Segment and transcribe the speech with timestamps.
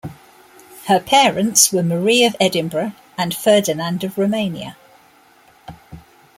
[0.87, 4.75] Her parents were Marie of Edinburgh and Ferdinand of Romania.